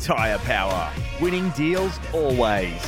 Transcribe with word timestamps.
Tyre 0.00 0.38
Power. 0.38 0.92
Winning 1.20 1.50
deals 1.50 1.98
always. 2.12 2.80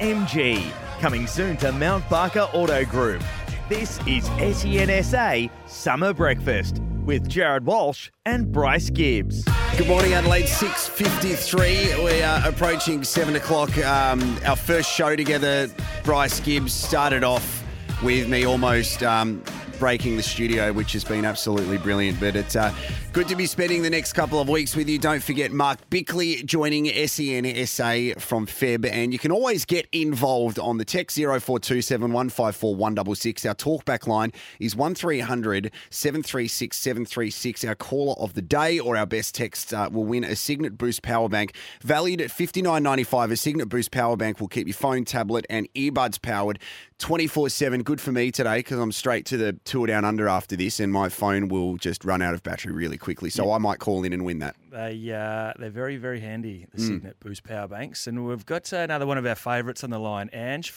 MG. 0.00 0.70
Coming 1.00 1.26
soon 1.26 1.56
to 1.58 1.72
Mount 1.72 2.08
Barker 2.08 2.48
Auto 2.52 2.84
Group. 2.84 3.22
This 3.68 3.98
is 4.06 4.28
SENSA 4.30 5.50
Summer 5.66 6.12
Breakfast 6.12 6.80
with 7.04 7.28
Jared 7.28 7.64
Walsh 7.64 8.10
and 8.24 8.52
Bryce 8.52 8.90
Gibbs. 8.90 9.44
Good 9.76 9.88
morning, 9.88 10.12
Adelaide. 10.12 10.46
Six 10.46 10.88
fifty-three. 10.88 12.04
We 12.04 12.22
are 12.22 12.46
approaching 12.46 13.02
seven 13.02 13.34
o'clock. 13.36 13.76
Um, 13.78 14.38
our 14.44 14.56
first 14.56 14.90
show 14.90 15.16
together. 15.16 15.68
Bryce 16.04 16.38
Gibbs 16.40 16.72
started 16.72 17.24
off 17.24 17.64
with 18.02 18.28
me 18.28 18.44
almost 18.44 19.02
um, 19.02 19.42
breaking 19.78 20.16
the 20.16 20.22
studio, 20.22 20.72
which 20.72 20.92
has 20.92 21.04
been 21.04 21.24
absolutely 21.24 21.78
brilliant. 21.78 22.20
But 22.20 22.36
it's 22.36 22.56
uh, 22.56 22.74
good 23.12 23.28
to 23.28 23.36
be 23.36 23.46
spending 23.46 23.82
the 23.82 23.90
next 23.90 24.12
couple 24.12 24.40
of 24.40 24.48
weeks 24.48 24.74
with 24.76 24.88
you. 24.88 24.98
Don't 24.98 25.22
forget 25.22 25.52
Mark 25.52 25.78
Bickley 25.90 26.42
joining 26.44 26.86
SENSA 26.86 28.20
from 28.20 28.46
Feb, 28.46 28.88
and 28.90 29.12
you 29.12 29.18
can 29.18 29.32
always 29.32 29.64
get 29.64 29.86
involved 29.92 30.58
on 30.58 30.78
the 30.78 30.84
text 30.84 31.16
zero 31.16 31.40
four 31.40 31.58
two 31.58 31.82
seven 31.82 32.12
one 32.12 32.28
five 32.28 32.56
four 32.56 32.74
one 32.74 32.94
double 32.94 33.14
six. 33.14 33.44
Our 33.44 33.54
talkback 33.54 34.06
line 34.06 34.32
is 34.60 34.76
one 34.76 34.94
736 34.94 36.76
736 36.76 37.64
Our 37.64 37.74
caller 37.74 38.14
of 38.18 38.34
the 38.34 38.42
day 38.42 38.78
or 38.78 38.96
our 38.96 39.06
best 39.06 39.34
text 39.34 39.74
uh, 39.74 39.88
will 39.92 40.04
win 40.04 40.24
a 40.24 40.36
Signet 40.36 40.78
Boost 40.78 41.02
power 41.02 41.28
bank 41.28 41.54
valued 41.82 42.20
at 42.20 42.30
fifty 42.30 42.62
nine 42.62 42.82
ninety 42.82 43.04
five. 43.04 43.30
A 43.30 43.36
Signet 43.36 43.68
Boost 43.68 43.90
power 43.90 44.16
bank 44.16 44.40
will 44.40 44.48
keep 44.48 44.66
your 44.66 44.74
phone, 44.74 45.04
tablet, 45.04 45.46
and 45.50 45.72
earbuds 45.74 46.20
powered 46.20 46.58
24 47.02 47.48
7. 47.48 47.82
Good 47.82 48.00
for 48.00 48.12
me 48.12 48.30
today 48.30 48.58
because 48.58 48.78
I'm 48.78 48.92
straight 48.92 49.26
to 49.26 49.36
the 49.36 49.54
tour 49.72 49.86
down 49.86 50.04
under 50.04 50.28
after 50.28 50.54
this, 50.54 50.78
and 50.80 50.92
my 50.92 51.08
phone 51.08 51.48
will 51.48 51.78
just 51.78 52.04
run 52.04 52.20
out 52.20 52.34
of 52.34 52.42
battery 52.42 52.72
really 52.72 52.98
quickly. 52.98 53.30
So 53.30 53.52
I 53.52 53.58
might 53.58 53.78
call 53.78 54.04
in 54.04 54.12
and 54.12 54.22
win 54.22 54.38
that. 54.40 54.54
They 54.70 55.10
uh, 55.10 55.54
they're 55.58 55.70
very 55.70 55.96
very 55.96 56.20
handy 56.20 56.66
the 56.74 56.82
Mm. 56.82 56.86
Signet 56.86 57.20
Boost 57.20 57.42
power 57.42 57.66
banks, 57.66 58.06
and 58.06 58.26
we've 58.26 58.44
got 58.44 58.70
uh, 58.72 58.76
another 58.76 59.06
one 59.06 59.16
of 59.16 59.24
our 59.24 59.34
favourites 59.34 59.82
on 59.82 59.88
the 59.88 59.98
line, 59.98 60.28
Ange. 60.34 60.72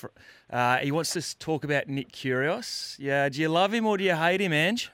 Uh, 0.49 0.77
he 0.77 0.91
wants 0.91 1.11
to 1.11 1.37
talk 1.39 1.65
about 1.65 1.89
Nick 1.89 2.13
Kyrgios. 2.13 2.95
Yeah, 2.97 3.27
do 3.27 3.41
you 3.41 3.49
love 3.49 3.73
him 3.73 3.85
or 3.85 3.97
do 3.97 4.05
you 4.05 4.15
hate 4.15 4.39
him, 4.39 4.53
Ange? 4.53 4.91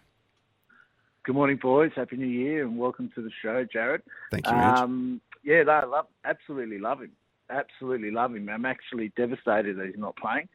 Good 1.23 1.35
morning, 1.35 1.57
boys. 1.61 1.91
Happy 1.95 2.17
New 2.17 2.25
Year 2.25 2.65
and 2.65 2.79
welcome 2.79 3.11
to 3.13 3.21
the 3.21 3.29
show, 3.43 3.63
Jared. 3.71 4.01
Thank 4.31 4.47
you, 4.47 4.53
Ange. 4.53 4.79
Um, 4.79 5.21
yeah, 5.43 5.61
no, 5.61 5.71
I 5.71 5.85
love, 5.85 6.07
absolutely 6.25 6.79
love 6.79 7.01
him. 7.01 7.11
Absolutely 7.51 8.09
love 8.09 8.35
him. 8.35 8.49
I'm 8.49 8.65
actually 8.65 9.11
devastated 9.15 9.77
that 9.77 9.85
he's 9.85 9.97
not 9.99 10.15
playing. 10.15 10.49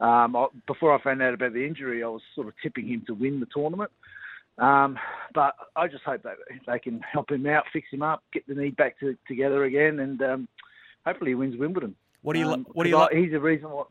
Um, 0.00 0.34
I, 0.36 0.46
before 0.66 0.92
I 0.94 1.02
found 1.02 1.22
out 1.22 1.34
about 1.34 1.52
the 1.52 1.64
injury, 1.66 2.02
I 2.02 2.08
was 2.08 2.22
sort 2.34 2.48
of 2.48 2.54
tipping 2.62 2.88
him 2.88 3.02
to 3.06 3.14
win 3.14 3.40
the 3.40 3.46
tournament. 3.54 3.90
Um, 4.58 4.98
but 5.34 5.54
I 5.76 5.88
just 5.88 6.04
hope 6.04 6.22
that 6.24 6.36
they 6.66 6.78
can 6.78 7.00
help 7.00 7.30
him 7.30 7.46
out, 7.46 7.64
fix 7.72 7.88
him 7.90 8.02
up, 8.02 8.22
get 8.32 8.46
the 8.46 8.54
knee 8.54 8.70
back 8.70 8.98
to, 9.00 9.16
together 9.26 9.64
again, 9.64 10.00
and 10.00 10.20
um, 10.22 10.48
hopefully 11.06 11.30
he 11.30 11.34
wins 11.34 11.56
Wimbledon. 11.58 11.94
What 12.22 12.34
do 12.34 12.40
you 12.40 12.50
Um, 12.50 12.66
what 12.72 12.84
do 12.84 12.90
you? 12.90 12.98
I- 12.98 13.08
He's 13.14 13.32
the 13.32 13.40
reason 13.40 13.70
why. 13.70 13.84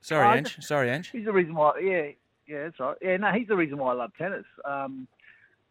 Sorry, 0.00 0.26
I 0.26 0.36
Ange. 0.38 0.56
Sorry, 0.64 0.90
Ange. 0.90 1.10
He's 1.10 1.26
the 1.26 1.32
reason 1.32 1.54
why. 1.54 1.78
Yeah, 1.80 2.08
yeah, 2.48 2.64
that's 2.64 2.80
right. 2.80 2.96
Yeah, 3.00 3.16
no, 3.18 3.30
he's 3.32 3.46
the 3.48 3.54
reason 3.56 3.78
why 3.78 3.92
I 3.92 3.94
love 3.94 4.10
tennis. 4.18 4.44
Um, 4.64 5.06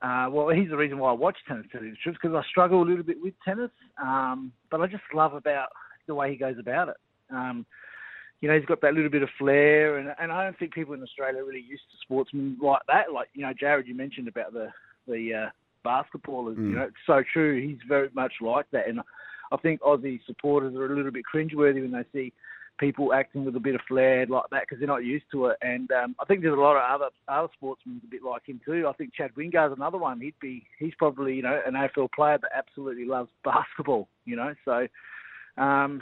uh, 0.01 0.27
well, 0.31 0.49
he's 0.49 0.69
the 0.69 0.77
reason 0.77 0.99
why 0.99 1.09
I 1.09 1.13
watch 1.13 1.37
tennis, 1.47 1.65
to 1.73 1.79
the 1.79 1.93
truth, 2.01 2.17
because 2.21 2.35
I 2.35 2.47
struggle 2.47 2.81
a 2.81 2.85
little 2.85 3.03
bit 3.03 3.21
with 3.21 3.33
tennis. 3.43 3.71
Um, 4.01 4.51
but 4.69 4.81
I 4.81 4.87
just 4.87 5.03
love 5.13 5.33
about 5.33 5.69
the 6.07 6.15
way 6.15 6.31
he 6.31 6.37
goes 6.37 6.57
about 6.59 6.89
it. 6.89 6.95
Um, 7.29 7.65
you 8.41 8.49
know, 8.49 8.57
he's 8.57 8.65
got 8.65 8.81
that 8.81 8.93
little 8.93 9.09
bit 9.09 9.23
of 9.23 9.29
flair, 9.37 9.97
and 9.97 10.13
and 10.19 10.31
I 10.31 10.43
don't 10.43 10.57
think 10.57 10.73
people 10.73 10.93
in 10.93 11.03
Australia 11.03 11.41
are 11.41 11.45
really 11.45 11.65
used 11.67 11.83
to 11.91 11.97
sportsmen 12.01 12.57
like 12.61 12.81
that. 12.87 13.13
Like 13.13 13.29
you 13.33 13.43
know, 13.43 13.53
Jared, 13.57 13.87
you 13.87 13.95
mentioned 13.95 14.27
about 14.27 14.51
the 14.53 14.69
the 15.07 15.45
uh, 15.45 15.49
basketballers. 15.87 16.57
Mm. 16.57 16.69
You 16.69 16.75
know, 16.75 16.83
it's 16.83 16.95
so 17.05 17.23
true. 17.31 17.61
He's 17.61 17.79
very 17.87 18.09
much 18.13 18.33
like 18.41 18.65
that, 18.71 18.87
and 18.87 18.99
I 19.51 19.57
think 19.57 19.81
Aussie 19.81 20.19
supporters 20.25 20.75
are 20.75 20.85
a 20.85 20.95
little 20.95 21.11
bit 21.11 21.23
cringeworthy 21.33 21.81
when 21.81 21.91
they 21.91 22.05
see 22.13 22.33
people 22.79 23.13
acting 23.13 23.45
with 23.45 23.55
a 23.55 23.59
bit 23.59 23.75
of 23.75 23.81
flair 23.87 24.25
like 24.25 24.45
that 24.49 24.61
because 24.61 24.79
they're 24.79 24.87
not 24.87 25.03
used 25.05 25.25
to 25.31 25.47
it. 25.47 25.57
And 25.61 25.91
um, 25.91 26.15
I 26.19 26.25
think 26.25 26.41
there's 26.41 26.57
a 26.57 26.59
lot 26.59 26.77
of 26.77 26.83
other 27.01 27.09
other 27.27 27.53
sportsmen 27.53 28.01
a 28.03 28.07
bit 28.09 28.23
like 28.23 28.47
him 28.47 28.59
too. 28.65 28.87
I 28.87 28.93
think 28.93 29.13
Chad 29.13 29.31
Wingard's 29.35 29.75
another 29.75 29.99
one. 29.99 30.19
He'd 30.19 30.39
be 30.41 30.65
he's 30.79 30.95
probably 30.97 31.35
you 31.35 31.43
know 31.43 31.61
an 31.65 31.73
AFL 31.73 32.11
player 32.11 32.39
that 32.41 32.51
absolutely 32.57 33.05
loves 33.05 33.29
basketball. 33.43 34.07
You 34.25 34.35
know, 34.35 34.55
so 34.65 34.87
um, 35.61 36.01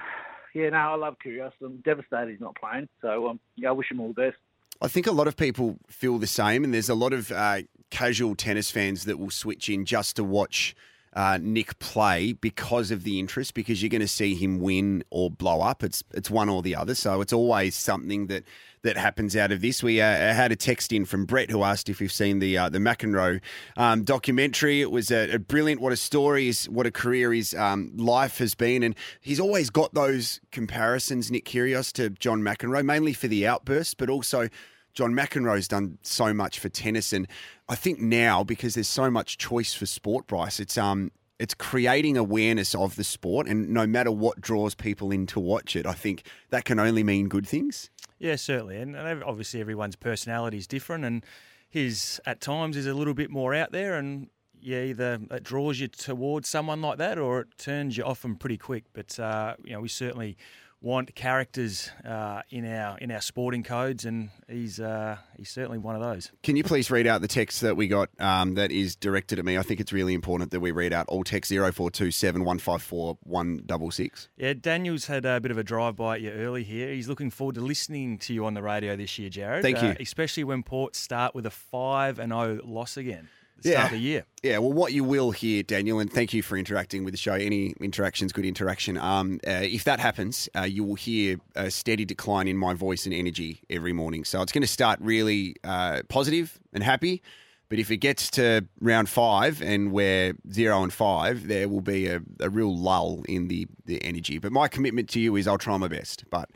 yeah, 0.53 0.69
no, 0.69 0.77
I 0.77 0.95
love 0.95 1.15
Kyrgios. 1.25 1.51
I'm 1.63 1.77
devastated 1.77 2.31
he's 2.31 2.41
not 2.41 2.55
playing. 2.55 2.87
So 3.01 3.29
um, 3.29 3.39
yeah, 3.55 3.69
I 3.69 3.71
wish 3.71 3.91
him 3.91 3.99
all 3.99 4.09
the 4.09 4.13
best. 4.13 4.37
I 4.81 4.87
think 4.87 5.07
a 5.07 5.11
lot 5.11 5.27
of 5.27 5.35
people 5.35 5.77
feel 5.87 6.17
the 6.19 6.27
same, 6.27 6.63
and 6.63 6.73
there's 6.73 6.89
a 6.89 6.95
lot 6.95 7.11
of 7.11 7.31
uh, 7.31 7.61
casual 7.89 8.35
tennis 8.35 8.71
fans 8.71 9.05
that 9.05 9.19
will 9.19 9.29
switch 9.29 9.69
in 9.69 9.85
just 9.85 10.15
to 10.15 10.23
watch 10.23 10.75
uh, 11.13 11.39
Nick 11.41 11.79
play 11.79 12.33
because 12.33 12.91
of 12.91 13.03
the 13.03 13.19
interest, 13.19 13.53
because 13.53 13.81
you're 13.81 13.89
going 13.89 14.01
to 14.01 14.07
see 14.07 14.35
him 14.35 14.59
win 14.59 15.03
or 15.09 15.31
blow 15.31 15.61
up. 15.61 15.83
It's 15.83 16.03
it's 16.13 16.29
one 16.29 16.49
or 16.49 16.61
the 16.61 16.75
other, 16.75 16.95
so 16.95 17.21
it's 17.21 17.33
always 17.33 17.75
something 17.75 18.27
that 18.27 18.43
that 18.81 18.97
happens 18.97 19.35
out 19.35 19.51
of 19.51 19.61
this. 19.61 19.83
We 19.83 20.01
uh, 20.01 20.05
had 20.05 20.51
a 20.51 20.55
text 20.55 20.93
in 20.93 21.05
from 21.05 21.25
Brett 21.25 21.49
who 21.49 21.63
asked 21.63 21.89
if 21.89 21.99
we've 21.99 22.11
seen 22.11 22.39
the 22.39 22.57
uh, 22.57 22.69
the 22.69 22.79
McEnroe 22.79 23.41
um, 23.75 24.03
documentary. 24.03 24.81
It 24.81 24.91
was 24.91 25.11
a, 25.11 25.31
a 25.31 25.39
brilliant. 25.39 25.81
What 25.81 25.93
a 25.93 25.97
story 25.97 26.47
is. 26.47 26.69
What 26.69 26.85
a 26.85 26.91
career 26.91 27.33
his 27.33 27.53
um, 27.53 27.91
life 27.97 28.37
has 28.37 28.55
been, 28.55 28.83
and 28.83 28.95
he's 29.19 29.39
always 29.39 29.69
got 29.69 29.93
those 29.93 30.39
comparisons. 30.51 31.31
Nick 31.31 31.45
Kyrgios 31.45 31.91
to 31.93 32.11
John 32.11 32.41
McEnroe, 32.41 32.83
mainly 32.83 33.13
for 33.13 33.27
the 33.27 33.47
outburst, 33.47 33.97
but 33.97 34.09
also. 34.09 34.47
John 34.93 35.13
McEnroe's 35.13 35.67
done 35.67 35.97
so 36.01 36.33
much 36.33 36.59
for 36.59 36.69
tennis, 36.69 37.13
and 37.13 37.27
I 37.67 37.75
think 37.75 37.99
now 37.99 38.43
because 38.43 38.75
there's 38.75 38.87
so 38.87 39.09
much 39.09 39.37
choice 39.37 39.73
for 39.73 39.85
sport, 39.85 40.27
Bryce, 40.27 40.59
it's 40.59 40.77
um 40.77 41.11
it's 41.39 41.53
creating 41.53 42.17
awareness 42.17 42.75
of 42.75 42.97
the 42.97 43.03
sport, 43.03 43.47
and 43.47 43.69
no 43.69 43.87
matter 43.87 44.11
what 44.11 44.41
draws 44.41 44.75
people 44.75 45.11
in 45.11 45.25
to 45.27 45.39
watch 45.39 45.75
it, 45.75 45.85
I 45.85 45.93
think 45.93 46.23
that 46.49 46.65
can 46.65 46.79
only 46.79 47.03
mean 47.03 47.29
good 47.29 47.47
things. 47.47 47.89
Yeah, 48.19 48.35
certainly, 48.35 48.77
and 48.77 48.95
and 48.95 49.23
obviously 49.23 49.61
everyone's 49.61 49.95
personality 49.95 50.57
is 50.57 50.67
different, 50.67 51.05
and 51.05 51.25
his 51.69 52.19
at 52.25 52.41
times 52.41 52.75
is 52.75 52.87
a 52.87 52.93
little 52.93 53.13
bit 53.13 53.29
more 53.29 53.55
out 53.55 53.71
there, 53.71 53.95
and 53.95 54.29
yeah, 54.61 54.81
either 54.81 55.19
it 55.31 55.43
draws 55.43 55.79
you 55.79 55.87
towards 55.87 56.49
someone 56.49 56.81
like 56.81 56.97
that, 56.97 57.17
or 57.17 57.41
it 57.41 57.57
turns 57.57 57.97
you 57.97 58.03
off 58.03 58.21
them 58.21 58.35
pretty 58.35 58.57
quick. 58.57 58.83
But 58.93 59.17
uh, 59.17 59.55
you 59.63 59.71
know, 59.71 59.79
we 59.79 59.87
certainly 59.87 60.35
want 60.81 61.13
characters 61.13 61.91
uh, 62.05 62.41
in 62.49 62.65
our 62.65 62.97
in 62.99 63.11
our 63.11 63.21
sporting 63.21 63.63
codes, 63.63 64.05
and 64.05 64.29
he's 64.47 64.79
uh, 64.79 65.17
he's 65.37 65.49
certainly 65.49 65.77
one 65.77 65.95
of 65.95 66.01
those. 66.01 66.31
Can 66.43 66.55
you 66.55 66.63
please 66.63 66.89
read 66.89 67.07
out 67.07 67.21
the 67.21 67.27
text 67.27 67.61
that 67.61 67.75
we 67.75 67.87
got 67.87 68.09
um, 68.19 68.55
that 68.55 68.71
is 68.71 68.95
directed 68.95 69.39
at 69.39 69.45
me? 69.45 69.57
I 69.57 69.63
think 69.63 69.79
it's 69.79 69.91
really 69.91 70.13
important 70.13 70.51
that 70.51 70.59
we 70.59 70.71
read 70.71 70.93
out 70.93 71.07
all 71.09 71.23
text 71.23 71.51
0427 71.51 72.43
154 72.43 73.17
166. 73.23 74.29
Yeah, 74.37 74.53
Daniel's 74.53 75.05
had 75.05 75.25
a 75.25 75.39
bit 75.39 75.51
of 75.51 75.57
a 75.57 75.63
drive 75.63 75.95
by 75.95 76.15
at 76.15 76.21
you 76.21 76.31
early 76.31 76.63
here. 76.63 76.93
He's 76.93 77.07
looking 77.07 77.29
forward 77.29 77.55
to 77.55 77.61
listening 77.61 78.17
to 78.19 78.33
you 78.33 78.45
on 78.45 78.53
the 78.53 78.63
radio 78.63 78.95
this 78.95 79.17
year, 79.19 79.29
Jared. 79.29 79.63
Thank 79.63 79.81
you. 79.81 79.89
Uh, 79.89 79.95
especially 79.99 80.43
when 80.43 80.63
Port 80.63 80.95
start 80.95 81.35
with 81.35 81.45
a 81.45 81.51
five 81.51 82.19
and 82.19 82.31
zero 82.31 82.59
loss 82.63 82.97
again. 82.97 83.29
Start 83.61 83.85
of 83.85 83.91
the 83.91 83.97
year. 83.99 84.25
Yeah, 84.43 84.59
well, 84.59 84.71
what 84.71 84.93
you 84.93 85.03
will 85.03 85.31
hear, 85.31 85.63
Daniel, 85.63 85.99
and 85.99 86.11
thank 86.11 86.33
you 86.33 86.41
for 86.41 86.57
interacting 86.57 87.03
with 87.03 87.13
the 87.13 87.17
show. 87.17 87.33
Any 87.33 87.73
interaction's 87.81 88.31
good 88.31 88.45
interaction. 88.45 88.97
Um, 88.97 89.39
uh, 89.45 89.61
if 89.63 89.83
that 89.83 89.99
happens, 89.99 90.47
uh, 90.55 90.61
you 90.61 90.83
will 90.83 90.95
hear 90.95 91.39
a 91.55 91.69
steady 91.69 92.05
decline 92.05 92.47
in 92.47 92.57
my 92.57 92.73
voice 92.73 93.05
and 93.05 93.13
energy 93.13 93.61
every 93.69 93.93
morning. 93.93 94.23
So 94.23 94.41
it's 94.41 94.51
going 94.51 94.61
to 94.61 94.67
start 94.67 94.99
really 95.01 95.55
uh, 95.63 96.01
positive 96.07 96.59
and 96.73 96.83
happy. 96.83 97.21
But 97.69 97.77
if 97.77 97.91
it 97.91 97.97
gets 97.97 98.31
to 98.31 98.65
round 98.81 99.09
five 99.09 99.61
and 99.61 99.91
we're 99.91 100.33
zero 100.51 100.81
and 100.81 100.91
five, 100.91 101.47
there 101.47 101.69
will 101.69 101.81
be 101.81 102.07
a, 102.07 102.19
a 102.39 102.49
real 102.49 102.75
lull 102.75 103.23
in 103.29 103.47
the, 103.47 103.67
the 103.85 104.03
energy. 104.03 104.39
But 104.39 104.51
my 104.51 104.67
commitment 104.67 105.07
to 105.09 105.19
you 105.19 105.35
is 105.35 105.47
I'll 105.47 105.59
try 105.59 105.77
my 105.77 105.87
best. 105.87 106.23
But 106.31 106.49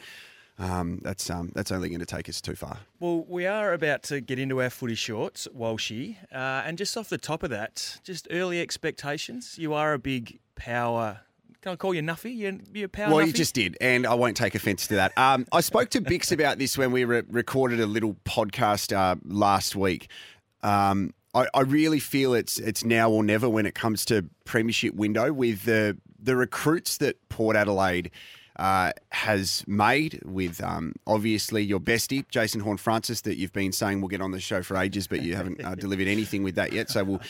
um, 0.59 0.99
that's 1.01 1.29
um, 1.29 1.51
that's 1.55 1.71
only 1.71 1.89
going 1.89 1.99
to 1.99 2.05
take 2.05 2.29
us 2.29 2.39
too 2.41 2.55
far. 2.55 2.77
Well, 2.99 3.25
we 3.27 3.45
are 3.45 3.73
about 3.73 4.03
to 4.03 4.21
get 4.21 4.37
into 4.39 4.61
our 4.61 4.69
footy 4.69 4.95
shorts, 4.95 5.47
Walshy. 5.55 6.17
Uh, 6.31 6.63
and 6.65 6.77
just 6.77 6.95
off 6.95 7.09
the 7.09 7.17
top 7.17 7.43
of 7.43 7.49
that, 7.49 7.99
just 8.03 8.27
early 8.31 8.61
expectations. 8.61 9.57
You 9.57 9.73
are 9.73 9.93
a 9.93 9.99
big 9.99 10.39
power. 10.55 11.21
Can 11.61 11.71
I 11.71 11.75
call 11.77 11.93
you 11.93 12.01
Nuffy? 12.01 12.35
You're, 12.37 12.57
you're 12.73 12.87
power 12.89 13.09
Well, 13.13 13.23
Nuffy? 13.23 13.27
you 13.27 13.33
just 13.33 13.55
did, 13.55 13.77
and 13.79 14.05
I 14.05 14.13
won't 14.15 14.35
take 14.35 14.53
offence 14.53 14.87
to 14.87 14.95
that. 14.95 15.17
Um, 15.17 15.45
I 15.51 15.61
spoke 15.61 15.89
to 15.91 16.01
Bix 16.01 16.31
about 16.37 16.57
this 16.59 16.77
when 16.77 16.91
we 16.91 17.05
re- 17.05 17.23
recorded 17.29 17.79
a 17.79 17.85
little 17.85 18.15
podcast 18.25 18.95
uh, 18.95 19.15
last 19.23 19.75
week. 19.75 20.09
Um, 20.61 21.13
I, 21.33 21.47
I 21.53 21.61
really 21.61 21.99
feel 21.99 22.33
it's 22.33 22.59
it's 22.59 22.83
now 22.85 23.09
or 23.09 23.23
never 23.23 23.49
when 23.49 23.65
it 23.65 23.73
comes 23.75 24.05
to 24.05 24.25
premiership 24.45 24.93
window 24.93 25.33
with 25.33 25.63
the 25.63 25.97
the 26.19 26.35
recruits 26.35 26.97
that 26.97 27.17
Port 27.29 27.55
Adelaide 27.55 28.11
uh, 28.57 28.91
has 29.11 29.63
made 29.67 30.21
with 30.25 30.63
um, 30.63 30.93
obviously 31.07 31.63
your 31.63 31.79
bestie, 31.79 32.27
Jason 32.29 32.61
Horne-Francis, 32.61 33.21
that 33.21 33.37
you've 33.37 33.53
been 33.53 33.71
saying 33.71 34.01
we'll 34.01 34.09
get 34.09 34.21
on 34.21 34.31
the 34.31 34.39
show 34.39 34.61
for 34.61 34.77
ages, 34.77 35.07
but 35.07 35.21
you 35.21 35.35
haven't 35.35 35.63
uh, 35.63 35.75
delivered 35.75 36.07
anything 36.07 36.43
with 36.43 36.55
that 36.55 36.73
yet. 36.73 36.89
So 36.89 37.03
we'll. 37.03 37.21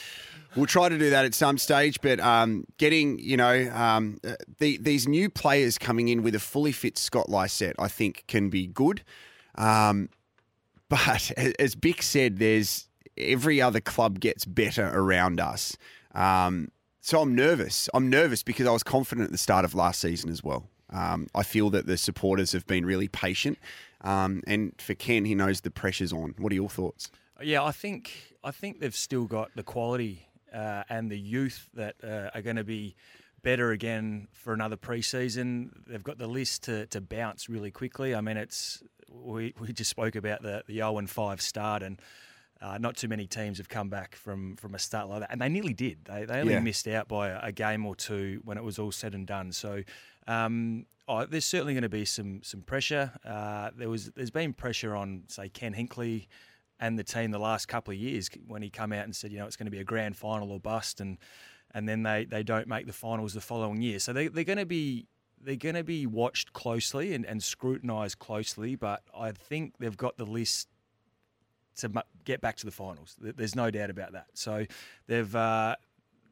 We'll 0.56 0.68
try 0.68 0.88
to 0.88 1.00
do 1.00 1.10
that 1.10 1.26
at 1.26 1.34
some 1.34 1.58
stage, 1.58 2.00
but 2.00 2.20
um, 2.20 2.66
getting 2.78 3.18
you 3.18 3.36
know 3.38 3.72
um, 3.74 4.20
uh, 4.24 4.36
the, 4.60 4.78
these 4.78 5.08
new 5.08 5.28
players 5.28 5.80
coming 5.80 6.10
in 6.10 6.22
with 6.22 6.36
a 6.36 6.40
fully 6.40 6.72
fit 6.72 6.96
Scott 7.00 7.28
Lycett, 7.28 7.76
I 7.80 7.88
think, 7.88 8.24
can 8.28 8.52
be 8.52 8.68
good. 8.68 9.02
Um, 9.56 10.10
but 10.90 11.32
as 11.60 11.74
Bick 11.74 12.04
said, 12.04 12.38
there's 12.38 12.88
every 13.18 13.62
other 13.62 13.82
club 13.82 14.20
gets 14.20 14.46
better 14.46 14.92
around 14.94 15.40
us. 15.40 15.76
Um, 16.14 16.70
so 17.02 17.20
I'm 17.22 17.36
nervous. 17.36 17.90
I'm 17.94 18.10
nervous 18.10 18.44
because 18.44 18.68
I 18.68 18.72
was 18.72 18.84
confident 18.84 19.26
at 19.26 19.32
the 19.32 19.38
start 19.38 19.66
of 19.66 19.74
last 19.74 20.00
season 20.00 20.30
as 20.30 20.44
well. 20.44 20.70
Um, 20.94 21.28
I 21.34 21.44
feel 21.44 21.70
that 21.72 21.88
the 21.88 21.98
supporters 21.98 22.52
have 22.52 22.68
been 22.68 22.86
really 22.86 23.08
patient, 23.08 23.58
um, 24.02 24.44
and 24.46 24.74
for 24.80 24.94
Ken, 24.94 25.26
he 25.26 25.36
knows 25.36 25.62
the 25.62 25.72
pressure's 25.72 26.14
on. 26.14 26.36
What 26.38 26.52
are 26.52 26.56
your 26.56 26.70
thoughts? 26.70 27.10
Yeah, 27.42 27.64
I 27.64 27.72
think 27.72 28.36
I 28.44 28.52
think 28.52 28.80
they've 28.80 28.96
still 28.96 29.26
got 29.26 29.52
the 29.56 29.64
quality 29.64 30.28
uh, 30.54 30.84
and 30.90 31.10
the 31.10 31.20
youth 31.20 31.70
that 31.74 31.96
uh, 32.04 32.30
are 32.34 32.42
going 32.42 32.58
to 32.58 32.64
be 32.64 32.96
better 33.42 33.72
again 33.72 34.28
for 34.32 34.54
another 34.54 34.78
preseason. 34.78 35.72
They've 35.88 36.04
got 36.04 36.18
the 36.18 36.28
list 36.28 36.64
to, 36.64 36.86
to 36.88 37.02
bounce 37.02 37.50
really 37.50 37.72
quickly. 37.72 38.16
I 38.16 38.22
mean, 38.22 38.38
it's 38.38 38.84
we, 39.10 39.54
we 39.60 39.74
just 39.74 39.90
spoke 39.90 40.16
about 40.16 40.44
the 40.44 40.64
the 40.68 40.76
0 40.76 41.00
and 41.00 41.10
5 41.10 41.42
start 41.42 41.84
and. 41.84 42.00
Uh, 42.64 42.78
not 42.78 42.96
too 42.96 43.10
many 43.10 43.28
teams 43.28 43.58
have 43.58 43.68
come 43.68 43.90
back 43.90 44.16
from, 44.16 44.56
from 44.56 44.74
a 44.74 44.80
start 44.80 45.10
like 45.10 45.20
that, 45.20 45.32
and 45.32 45.42
they 45.42 45.50
nearly 45.50 45.74
did. 45.74 46.06
They, 46.06 46.24
they 46.24 46.40
only 46.40 46.54
yeah. 46.54 46.62
missed 46.62 46.88
out 46.88 47.10
by 47.10 47.28
a, 47.28 47.40
a, 47.44 47.52
game 47.52 47.86
or 47.86 47.94
two 47.94 48.40
when 48.46 48.58
it 48.58 48.64
was 48.64 48.80
all 48.80 48.92
said 48.92 49.14
and 49.14 49.28
done. 49.28 49.52
So 49.52 49.84
um, 50.28 50.86
oh, 51.10 51.26
there's 51.26 51.44
certainly 51.44 51.74
going 51.74 51.84
to 51.84 51.90
be 51.90 52.06
some 52.06 52.42
some 52.42 52.62
pressure. 52.62 53.12
Uh, 53.26 53.72
there 53.76 53.90
was 53.90 54.12
there's 54.16 54.32
been 54.32 54.54
pressure 54.54 54.96
on 54.96 55.24
say 55.28 55.50
Ken 55.50 55.74
Hinkley 55.74 56.28
and 56.80 56.98
the 56.98 57.04
team 57.04 57.32
the 57.32 57.40
last 57.40 57.68
couple 57.68 57.94
of 57.94 58.00
years 58.00 58.30
when 58.48 58.62
he 58.62 58.70
come 58.70 58.94
out 58.94 59.04
and 59.04 59.16
said 59.16 59.32
you 59.32 59.40
know 59.40 59.46
it's 59.46 59.58
going 59.58 59.68
to 59.68 59.72
be 59.72 59.80
a 59.80 59.84
grand 59.84 60.16
final 60.16 60.52
or 60.52 60.60
bust 60.60 61.02
and 61.02 61.18
and 61.74 61.90
then 61.90 62.04
they, 62.04 62.26
they 62.26 62.44
don't 62.44 62.68
make 62.68 62.86
the 62.86 62.94
finals 62.94 63.34
the 63.34 63.42
following 63.42 63.82
year. 63.82 64.00
So 64.00 64.14
they, 64.14 64.28
they're 64.28 64.44
going 64.44 64.60
to 64.60 64.66
be 64.66 65.08
they're 65.42 65.56
going 65.58 65.76
to 65.76 65.84
be 65.84 66.06
watched 66.06 66.54
closely 66.54 67.14
and, 67.14 67.26
and 67.26 67.44
scrutinised 67.44 68.20
closely. 68.20 68.76
But 68.76 69.02
I 69.18 69.32
think 69.32 69.74
they've 69.80 69.98
got 69.98 70.18
the 70.18 70.26
list 70.26 70.70
to 71.78 71.92
get 72.26 72.42
back 72.42 72.58
to 72.58 72.66
the 72.66 72.72
finals. 72.72 73.16
There's 73.20 73.56
no 73.56 73.72
doubt 73.72 73.90
about 73.90 74.14
that. 74.14 74.28
So 74.34 74.66
they've 75.08 75.36
uh, 75.36 75.76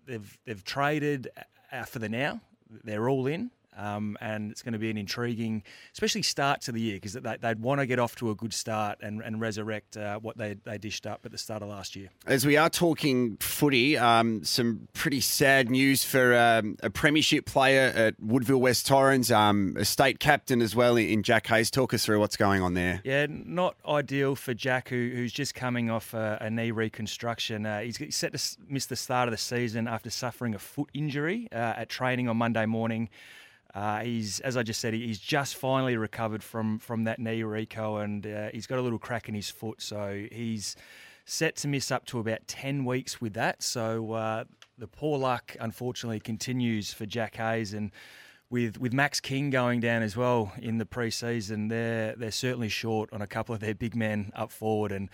they've 0.06 0.38
they've 0.46 0.64
traded 0.64 1.30
uh, 1.72 1.84
for 1.84 2.00
the 2.00 2.10
now. 2.10 2.42
They're 2.84 3.10
all 3.10 3.28
in. 3.28 3.52
Um, 3.78 4.18
and 4.20 4.52
it's 4.52 4.62
going 4.62 4.74
to 4.74 4.80
be 4.80 4.90
an 4.90 4.98
intriguing, 4.98 5.64
especially 5.94 6.24
start 6.24 6.62
to 6.62 6.72
the 6.72 6.82
year 6.82 6.96
because 6.96 7.14
they, 7.14 7.38
would 7.42 7.62
want 7.62 7.80
to 7.80 7.88
get 7.88 8.00
off 8.00 8.16
to 8.18 8.30
a 8.30 8.36
good 8.36 8.54
start 8.54 9.00
and, 9.02 9.22
and 9.22 9.40
resurrect 9.40 9.98
uh, 9.98 10.20
what 10.20 10.38
they, 10.38 10.56
they 10.66 10.78
dished 10.78 11.08
up 11.08 11.26
at 11.26 11.32
the 11.32 11.38
start 11.38 11.62
of 11.62 11.70
last 11.70 11.96
year. 11.96 12.10
As 12.26 12.46
we 12.46 12.58
are 12.58 12.70
talking 12.70 13.38
footy, 13.38 13.98
um, 13.98 14.44
some 14.44 14.88
pretty 14.94 15.22
sad 15.22 15.70
news 15.70 16.04
for 16.04 16.38
um, 16.38 16.78
a 16.84 16.90
premiership 16.90 17.46
player 17.46 17.94
at 17.96 18.16
Woodville 18.20 18.60
West 18.60 18.88
Torrens, 18.88 19.32
um, 19.32 19.76
a 19.78 19.86
state 19.86 20.20
captain 20.20 20.62
as 20.62 20.76
well 20.76 20.98
in 20.98 21.24
Jack 21.24 21.48
Hayes. 21.48 21.72
Talk 21.72 21.94
us 21.94 22.06
through 22.06 22.20
what's 22.20 22.38
going 22.38 22.62
on 22.62 22.74
there. 22.74 23.02
Yeah, 23.04 23.28
not 23.30 23.76
ideal 23.88 24.36
for 24.36 24.54
Jack, 24.54 24.90
who, 24.90 25.12
who's 25.16 25.32
just 25.32 25.56
coming 25.56 25.90
off 25.90 26.14
a, 26.14 26.38
a 26.42 26.50
knee 26.50 26.72
reconstruction. 26.72 27.66
Uh, 27.66 27.80
he's 27.80 28.00
set 28.16 28.34
to 28.34 28.58
miss 28.68 28.86
the 28.86 28.96
start 28.96 29.28
of 29.28 29.32
the 29.32 29.38
season 29.38 29.88
after 29.88 30.10
suffering 30.10 30.54
a 30.56 30.60
foot 30.60 30.90
injury 30.94 31.48
uh, 31.52 31.56
at 31.56 31.90
training 31.90 32.28
on 32.28 32.38
Monday 32.38 32.66
morning. 32.66 33.10
Uh, 33.74 34.02
he's, 34.02 34.40
as 34.42 34.58
I 34.58 34.64
just 34.64 34.82
said, 34.82 34.94
he's 34.94 35.20
just 35.20 35.56
finally 35.56 35.96
recovered 35.96 36.44
from 36.44 36.78
from 36.80 37.06
that 37.06 37.20
knee 37.20 37.42
reco, 37.42 38.04
and 38.04 38.28
uh, 38.28 38.50
he's 38.54 38.68
got 38.68 38.80
a 38.80 38.82
little 38.82 39.00
crack 39.00 39.30
in 39.30 39.36
his 39.36 39.50
foot, 39.50 39.82
so 39.82 40.26
he's 40.32 40.76
set 41.26 41.56
to 41.58 41.68
miss 41.68 41.92
up 41.92 42.06
to 42.08 42.20
about 42.20 42.48
ten 42.48 42.84
weeks 42.84 43.22
with 43.22 43.34
that. 43.34 43.64
So 43.64 44.12
uh, 44.12 44.44
the 44.78 44.88
poor 44.88 45.18
luck, 45.18 45.56
unfortunately, 45.60 46.20
continues 46.20 46.94
for 46.94 47.06
Jack 47.06 47.36
Hayes, 47.36 47.74
and 47.74 47.92
with 48.50 48.78
with 48.78 48.92
Max 48.92 49.22
King 49.22 49.50
going 49.50 49.80
down 49.80 50.02
as 50.02 50.18
well 50.18 50.52
in 50.62 50.78
the 50.78 50.86
preseason, 50.86 51.70
they're 51.70 52.14
they're 52.18 52.32
certainly 52.32 52.70
short 52.70 53.14
on 53.14 53.22
a 53.22 53.28
couple 53.28 53.56
of 53.56 53.62
their 53.62 53.76
big 53.76 53.96
men 53.96 54.32
up 54.36 54.52
forward, 54.52 54.92
and 54.92 55.10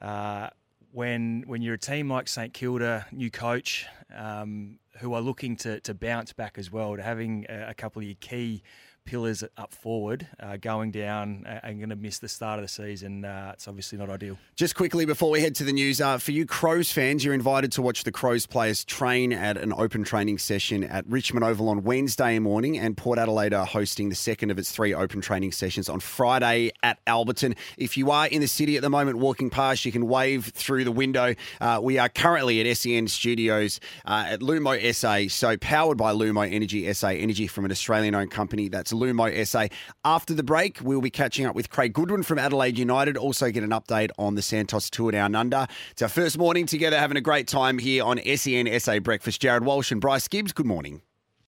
uh, 0.00 0.48
when 0.92 1.44
when 1.46 1.62
you're 1.62 1.74
a 1.74 1.78
team 1.78 2.10
like 2.10 2.28
St 2.28 2.52
Kilda, 2.52 3.06
new 3.12 3.30
coach, 3.30 3.86
um, 4.14 4.78
who 4.98 5.14
are 5.14 5.20
looking 5.20 5.56
to, 5.56 5.80
to 5.80 5.94
bounce 5.94 6.32
back 6.32 6.58
as 6.58 6.70
well, 6.70 6.96
to 6.96 7.02
having 7.02 7.46
a, 7.48 7.70
a 7.70 7.74
couple 7.74 8.00
of 8.00 8.06
your 8.06 8.16
key 8.20 8.62
pillars 9.08 9.42
up 9.56 9.72
forward 9.72 10.26
uh, 10.38 10.58
going 10.58 10.90
down 10.90 11.46
and 11.62 11.78
going 11.78 11.88
to 11.88 11.96
miss 11.96 12.18
the 12.18 12.28
start 12.28 12.58
of 12.58 12.64
the 12.64 12.68
season. 12.68 13.24
Uh, 13.24 13.52
it's 13.54 13.66
obviously 13.66 13.96
not 13.96 14.10
ideal. 14.10 14.36
Just 14.54 14.74
quickly 14.74 15.06
before 15.06 15.30
we 15.30 15.40
head 15.40 15.54
to 15.54 15.64
the 15.64 15.72
news, 15.72 15.98
uh, 15.98 16.18
for 16.18 16.32
you 16.32 16.44
Crows 16.44 16.92
fans, 16.92 17.24
you're 17.24 17.32
invited 17.32 17.72
to 17.72 17.80
watch 17.80 18.04
the 18.04 18.12
Crows 18.12 18.44
players 18.44 18.84
train 18.84 19.32
at 19.32 19.56
an 19.56 19.72
open 19.72 20.04
training 20.04 20.36
session 20.36 20.84
at 20.84 21.06
Richmond 21.08 21.42
Oval 21.42 21.70
on 21.70 21.84
Wednesday 21.84 22.38
morning, 22.38 22.76
and 22.76 22.98
Port 22.98 23.18
Adelaide 23.18 23.54
are 23.54 23.64
hosting 23.64 24.10
the 24.10 24.14
second 24.14 24.50
of 24.50 24.58
its 24.58 24.70
three 24.70 24.92
open 24.92 25.22
training 25.22 25.52
sessions 25.52 25.88
on 25.88 26.00
Friday 26.00 26.70
at 26.82 27.02
Alberton. 27.06 27.56
If 27.78 27.96
you 27.96 28.10
are 28.10 28.26
in 28.26 28.42
the 28.42 28.46
city 28.46 28.76
at 28.76 28.82
the 28.82 28.90
moment 28.90 29.16
walking 29.16 29.48
past, 29.48 29.86
you 29.86 29.92
can 29.92 30.06
wave 30.06 30.44
through 30.44 30.84
the 30.84 30.92
window. 30.92 31.34
Uh, 31.62 31.80
we 31.82 31.96
are 31.96 32.10
currently 32.10 32.60
at 32.60 32.76
SEN 32.76 33.08
Studios 33.08 33.80
uh, 34.04 34.26
at 34.28 34.40
Lumo 34.40 34.78
SA, 34.94 35.34
so 35.34 35.56
powered 35.56 35.96
by 35.96 36.12
Lumo 36.12 36.46
Energy 36.46 36.92
SA, 36.92 37.08
energy 37.08 37.46
from 37.46 37.64
an 37.64 37.70
Australian 37.70 38.14
owned 38.14 38.30
company 38.30 38.68
that's 38.68 38.92
Lumo 38.98 39.46
SA. 39.46 39.68
After 40.04 40.34
the 40.34 40.42
break, 40.42 40.80
we'll 40.82 41.00
be 41.00 41.10
catching 41.10 41.46
up 41.46 41.54
with 41.54 41.70
Craig 41.70 41.92
Goodwin 41.92 42.22
from 42.22 42.38
Adelaide 42.38 42.78
United. 42.78 43.16
Also, 43.16 43.50
get 43.50 43.62
an 43.62 43.70
update 43.70 44.10
on 44.18 44.34
the 44.34 44.42
Santos 44.42 44.90
Tour 44.90 45.12
Down 45.12 45.34
Under. 45.34 45.66
It's 45.90 46.02
our 46.02 46.08
first 46.08 46.38
morning 46.38 46.66
together, 46.66 46.98
having 46.98 47.16
a 47.16 47.22
great 47.22 47.46
time 47.46 47.78
here 47.78 48.04
on 48.04 48.18
SEN 48.36 48.68
SA 48.80 49.00
Breakfast. 49.00 49.40
Jared 49.40 49.64
Walsh 49.64 49.92
and 49.92 50.00
Bryce 50.00 50.28
Gibbs, 50.28 50.52
good 50.52 50.66
morning. 50.66 51.02